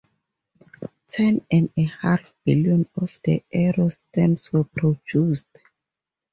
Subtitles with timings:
[1.07, 5.45] Ten and a half billion of the error stamps were produced.